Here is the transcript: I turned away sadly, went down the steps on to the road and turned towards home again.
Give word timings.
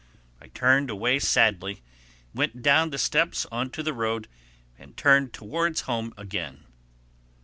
I 0.41 0.47
turned 0.47 0.89
away 0.89 1.19
sadly, 1.19 1.83
went 2.33 2.63
down 2.63 2.89
the 2.89 2.97
steps 2.97 3.45
on 3.51 3.69
to 3.69 3.83
the 3.83 3.93
road 3.93 4.27
and 4.79 4.97
turned 4.97 5.31
towards 5.31 5.81
home 5.81 6.11
again. 6.17 6.63